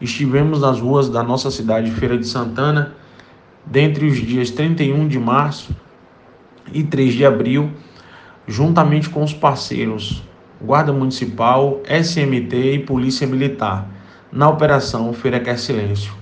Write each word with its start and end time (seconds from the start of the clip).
estivemos 0.00 0.60
nas 0.60 0.80
ruas 0.80 1.08
da 1.08 1.22
nossa 1.22 1.50
cidade, 1.50 1.90
Feira 1.90 2.16
de 2.16 2.26
Santana, 2.26 2.94
dentre 3.64 4.06
os 4.06 4.16
dias 4.18 4.50
31 4.50 5.08
de 5.08 5.18
março 5.18 5.74
e 6.72 6.82
3 6.82 7.14
de 7.14 7.24
abril, 7.24 7.70
juntamente 8.46 9.08
com 9.08 9.24
os 9.24 9.32
parceiros 9.32 10.22
Guarda 10.60 10.92
Municipal, 10.92 11.82
SMT 11.84 12.74
e 12.74 12.78
Polícia 12.78 13.26
Militar, 13.26 13.86
na 14.32 14.48
Operação 14.48 15.12
Feira 15.12 15.38
Quer 15.38 15.58
Silêncio. 15.58 16.14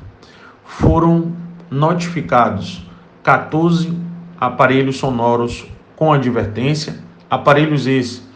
Foram 0.64 1.32
notificados 1.70 2.84
14 3.22 3.96
aparelhos 4.41 4.96
sonoros 4.96 5.66
com 5.95 6.12
advertência, 6.12 6.96
aparelhos 7.30 7.86
esses 7.86 8.27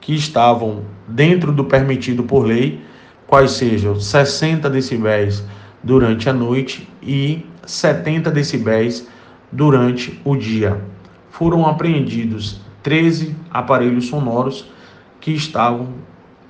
que 0.00 0.14
estavam 0.14 0.82
dentro 1.08 1.52
do 1.52 1.64
permitido 1.64 2.22
por 2.22 2.44
lei, 2.44 2.80
quais 3.26 3.52
sejam 3.52 3.98
60 3.98 4.70
decibéis 4.70 5.44
durante 5.82 6.28
a 6.28 6.32
noite 6.32 6.88
e 7.02 7.44
70 7.66 8.30
decibéis 8.30 9.08
durante 9.50 10.20
o 10.24 10.36
dia. 10.36 10.80
Foram 11.30 11.66
apreendidos 11.66 12.60
13 12.82 13.34
aparelhos 13.50 14.06
sonoros 14.06 14.66
que 15.20 15.32
estavam 15.32 15.88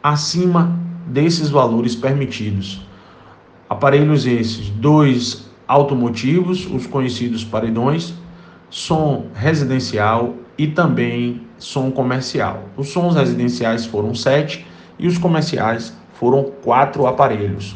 acima 0.02 0.78
desses 1.06 1.48
valores 1.48 1.95
permitidos. 1.95 2.86
Aparelhos 3.69 4.27
esses, 4.27 4.69
dois 4.69 5.50
automotivos, 5.66 6.66
os 6.66 6.86
conhecidos 6.86 7.42
paredões, 7.42 8.14
som 8.70 9.27
residencial 9.34 10.36
e 10.58 10.66
também 10.66 11.42
som 11.58 11.91
comercial. 11.91 12.69
Os 12.77 12.88
sons 12.88 13.16
residenciais 13.16 13.86
foram 13.86 14.14
sete 14.14 14.66
e 14.98 15.06
os 15.06 15.19
comerciais 15.19 15.97
foram 16.19 16.45
quatro 16.62 17.06
aparelhos. 17.06 17.75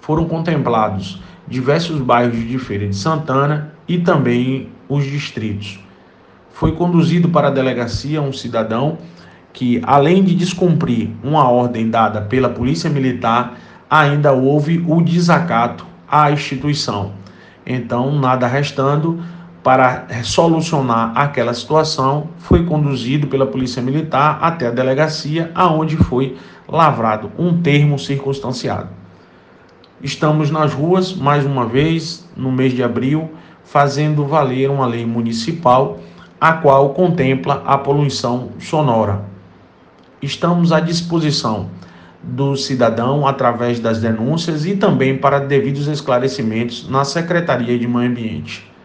Foram 0.00 0.24
contemplados 0.26 1.20
diversos 1.48 2.00
bairros 2.00 2.46
de 2.46 2.58
Feira 2.58 2.86
de 2.88 2.96
Santana 2.96 3.72
e 3.86 3.98
também 3.98 4.68
os 4.88 5.04
distritos. 5.04 5.78
Foi 6.52 6.72
conduzido 6.72 7.28
para 7.28 7.48
a 7.48 7.50
delegacia 7.50 8.22
um 8.22 8.32
cidadão 8.32 8.98
que, 9.52 9.80
além 9.84 10.22
de 10.22 10.34
descumprir 10.34 11.10
uma 11.22 11.48
ordem 11.48 11.90
dada 11.90 12.20
pela 12.20 12.48
Polícia 12.48 12.90
Militar, 12.90 13.58
ainda 13.88 14.32
houve 14.32 14.84
o 14.86 15.00
desacato 15.00 15.86
à 16.08 16.30
instituição. 16.30 17.12
Então, 17.64 18.18
nada 18.18 18.46
restando 18.46 19.20
para 19.66 20.06
solucionar 20.22 21.10
aquela 21.16 21.52
situação, 21.52 22.28
foi 22.38 22.64
conduzido 22.64 23.26
pela 23.26 23.44
Polícia 23.44 23.82
Militar 23.82 24.38
até 24.40 24.68
a 24.68 24.70
delegacia, 24.70 25.50
aonde 25.56 25.96
foi 25.96 26.36
lavrado 26.68 27.32
um 27.36 27.60
termo 27.60 27.98
circunstanciado. 27.98 28.90
Estamos 30.00 30.52
nas 30.52 30.72
ruas 30.72 31.12
mais 31.12 31.44
uma 31.44 31.66
vez 31.66 32.28
no 32.36 32.52
mês 32.52 32.74
de 32.74 32.84
abril, 32.84 33.32
fazendo 33.64 34.24
valer 34.24 34.70
uma 34.70 34.86
lei 34.86 35.04
municipal 35.04 35.98
a 36.40 36.52
qual 36.52 36.90
contempla 36.90 37.64
a 37.66 37.76
poluição 37.76 38.50
sonora. 38.60 39.24
Estamos 40.22 40.70
à 40.70 40.78
disposição 40.78 41.70
do 42.22 42.54
cidadão 42.54 43.26
através 43.26 43.80
das 43.80 44.00
denúncias 44.00 44.64
e 44.64 44.76
também 44.76 45.18
para 45.18 45.40
devidos 45.40 45.88
esclarecimentos 45.88 46.88
na 46.88 47.04
Secretaria 47.04 47.76
de 47.76 47.88
Meio 47.88 48.08
Ambiente. 48.08 48.75